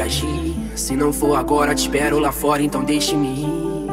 [0.00, 0.54] agir.
[0.74, 3.83] Se não for agora, te espero lá fora, então deixe-me ir.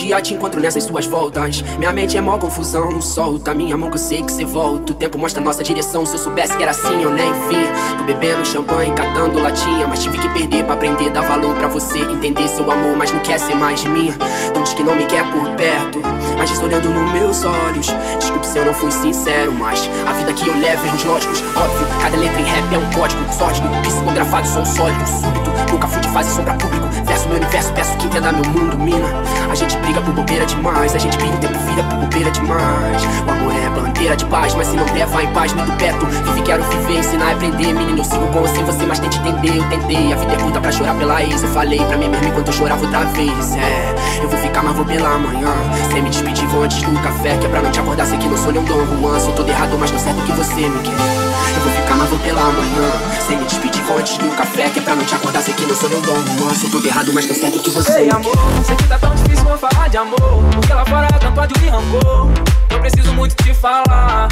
[0.00, 1.60] Dia te encontro nessas suas voltas.
[1.78, 3.52] Minha mente é mó confusão, solta.
[3.52, 4.92] Minha mão que eu sei que cê volta.
[4.92, 6.06] O tempo mostra nossa direção.
[6.06, 7.98] Se eu soubesse que era assim, eu nem vi.
[7.98, 9.86] Tô bebendo champanhe, catando latinha.
[9.86, 11.98] Mas tive que perder pra aprender, dar valor pra você.
[11.98, 14.10] Entender seu amor, mas não quer ser mais de mim.
[14.54, 16.00] Não diz que não me quer por perto.
[16.38, 17.88] Mas diz olhando nos meus olhos.
[18.18, 21.42] Desculpe se eu não fui sincero, mas a vida que eu levo é uns lógicos.
[21.54, 23.20] Óbvio, cada letra em rap é um código.
[23.30, 25.50] Sórdido, psicografado, som sólido, súbito.
[25.70, 26.88] Nunca fui de fase sombra público.
[27.04, 29.08] Verso meu universo, peço que entenda meu mundo, mina.
[29.50, 30.94] A gente briga por bobeira demais.
[30.94, 33.02] A gente o tempo vira por bobeira demais.
[33.26, 36.06] O amor é bandeira de paz, mas se não der, vai em paz, muito perto.
[36.06, 37.72] Vive, quero viver, ensinar e aprender.
[37.72, 39.56] Menino, eu sigo com sem você, mas tente entender.
[39.56, 40.12] Eu tentei.
[40.12, 41.42] A vida é puta pra chorar pela ex.
[41.42, 43.56] Eu falei pra mim mesmo enquanto eu chorava outra vez.
[43.56, 45.52] É, eu vou ficar, mas vou pela manhã.
[45.90, 47.36] Sem me despedir, vou antes do café.
[47.38, 49.20] Que é pra não te acordar, sei que não sou nem um Dom.
[49.20, 50.92] Sou todo errado, mas tô certo que você me quer.
[50.92, 52.90] Eu vou ficar, mas vou pela manhã.
[53.26, 54.70] Sem me despedir, vou antes do café.
[54.70, 56.54] Que é pra não te acordar, sei que não sou um Dom Juan.
[56.54, 58.34] Sou todo errado, mas tô certo que você Ei, amor,
[58.64, 60.44] sei que tá tão difícil vou falar de amor.
[60.54, 62.28] Porque lá fora tanto ódio e rancor.
[62.70, 64.28] Eu preciso muito te falar.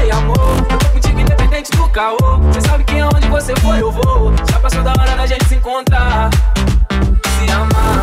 [0.00, 0.36] Ei, amor,
[0.70, 2.18] eu tô contigo independente do caô.
[2.52, 4.32] Cê sabe que aonde você for eu vou.
[4.50, 6.30] Já passou da hora da gente se encontrar.
[7.38, 8.02] Se amar,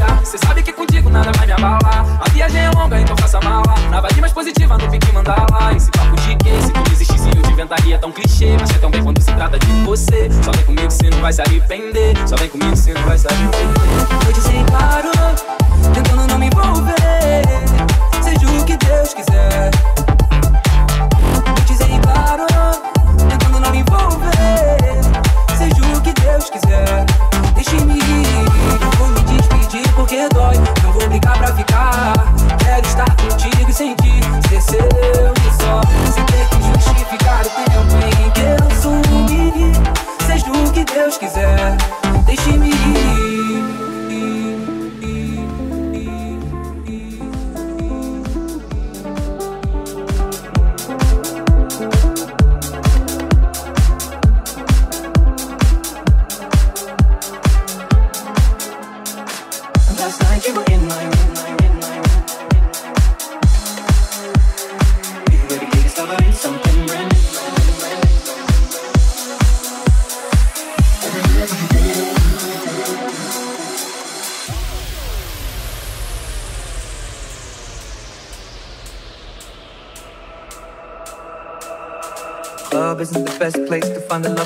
[0.00, 0.24] nega.
[0.24, 2.18] Cê sabe que contigo nada vai me abalar.
[2.20, 3.74] A viagem é longa, então faça mala.
[3.90, 5.72] Na vibe mais positiva, não fique mandar lá.
[5.74, 6.62] Esse papo de que?
[6.62, 8.56] Se tu desistisse, eu te inventaria tão clichê.
[8.58, 10.28] Mas é tão bem quando se trata de você.
[10.42, 12.16] Só vem comigo, cê não vai se arrepender.
[12.26, 14.49] Só vem comigo, cê não vai se arrepender.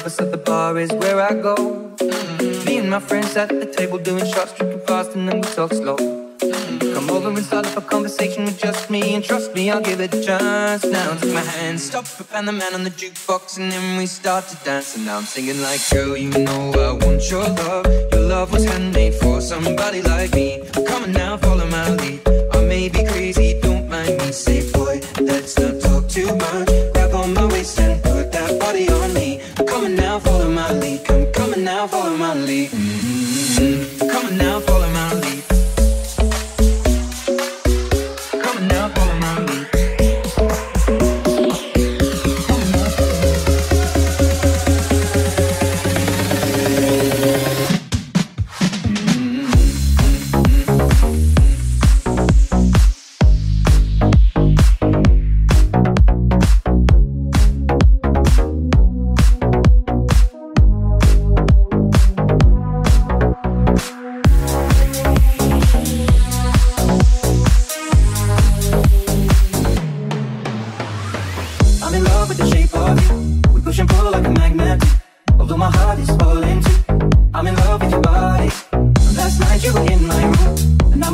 [0.04, 1.56] To find the bar is where I go.
[2.66, 5.72] Me and my friends at the table doing shots, tripping fast, and then we talk
[5.72, 5.96] slow.
[6.94, 10.00] Come over and start up a conversation with just me, and trust me, I'll give
[10.00, 10.84] it a chance.
[10.84, 12.04] Now take my hand, stop
[12.34, 14.94] and the man on the jukebox, and then we start to dance.
[14.94, 17.86] And now I'm singing like, girl, you know I want your love.
[18.12, 20.62] Your love was handmade for somebody like me.
[20.86, 22.20] Come on now, follow my lead.
[22.52, 23.58] I may be crazy,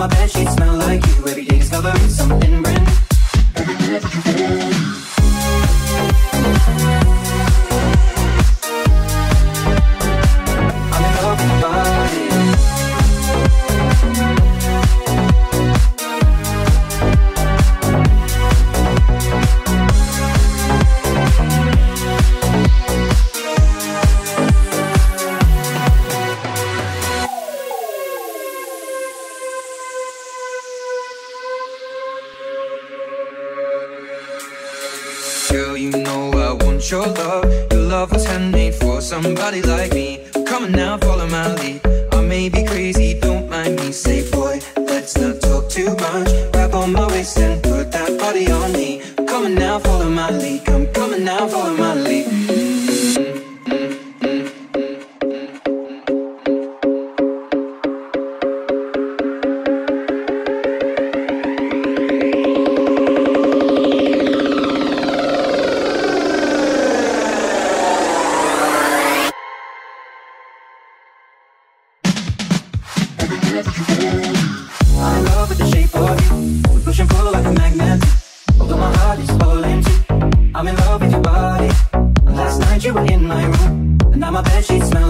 [0.01, 1.29] my bed sheets smell like you.
[1.29, 3.10] Every day discovering something brand new.
[37.01, 37.45] Your love.
[37.73, 40.21] Your love was handmade for somebody like me.
[40.47, 41.81] Come on now, follow my lead.
[42.13, 43.93] I may be crazy, don't mind me.
[43.93, 46.29] Say, boy, let's not talk too much.
[46.53, 48.80] Grab on my waist and put that body on me.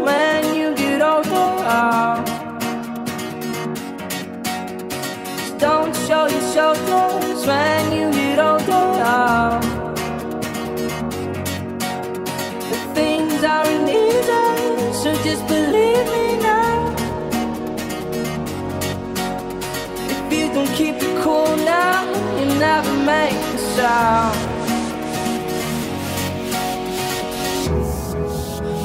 [0.00, 2.22] when you get older.
[5.58, 9.60] Don't show your shoulders when you get older.
[12.70, 16.94] The things aren't easy, so just believe me now.
[20.08, 22.04] If you don't keep it cool now,
[22.38, 24.45] you never make a sound.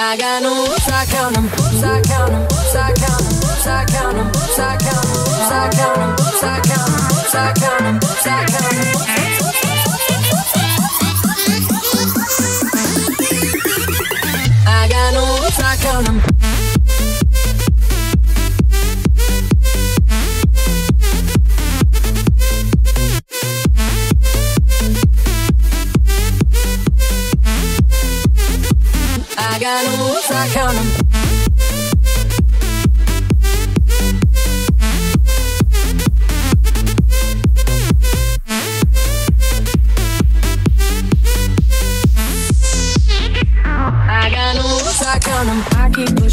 [0.00, 3.34] I got no whoops, I count them, whoops, I count them, whoops, I count them,
[3.34, 6.86] whoops, I count them, whoops, I count them, whoops, I count them, whoops, I count
[6.86, 8.98] them, whoops, I count them, whoops, I count them, whoops, I count them.
[14.68, 16.27] I got no whoops, I count them.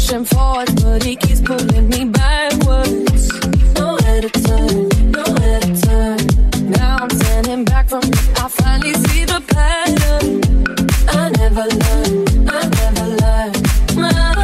[0.06, 3.28] pushing forward, but he keeps pulling me backwards.
[3.74, 6.70] Nowhere to turn, nowhere to turn.
[6.70, 8.16] Now I'm standing back from it.
[8.38, 10.42] I finally see the pattern.
[11.08, 13.52] I never learn, I never learn.
[13.98, 14.36] Ah,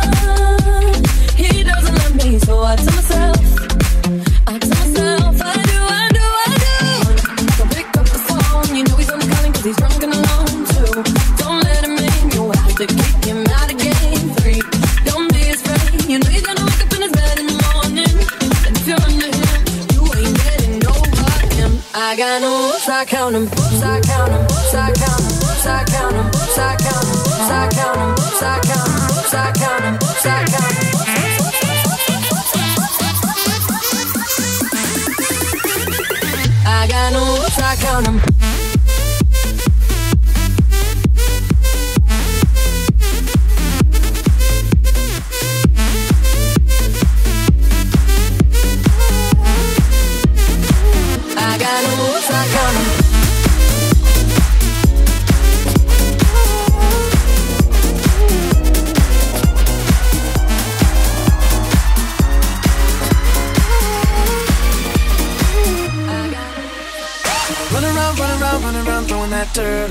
[1.37, 3.39] he doesn't love me, so I tell myself.
[4.49, 7.65] I tell myself I do, I do, I do.
[7.77, 11.03] Pick up the phone, you know he's only calling 'cause he's drunk and alone too.
[11.39, 13.42] Don't let him in, you have to kick him
[22.41, 25.85] nine oops, I count them, oops, I count them, oops, I count them, oops, I
[25.85, 30.45] count them, I count them, I count them, I count them, I count them, I
[30.49, 30.93] count them.
[36.65, 38.32] I got no oops, I count them.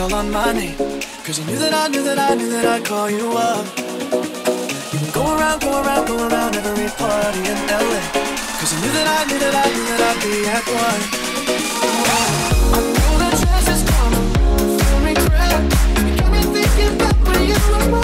[0.01, 0.77] journal on my name.
[1.25, 3.65] Cause you knew that I knew that I knew that I'd call you up.
[4.93, 8.01] You would go around, go around, go around every party in LA.
[8.59, 11.01] Cause you knew that I knew that I knew that I'd be at one.
[12.73, 14.27] I know that chance is coming,
[14.79, 15.61] feel regret.
[16.07, 17.91] You got me thinking back when you were.
[17.91, 18.00] mine.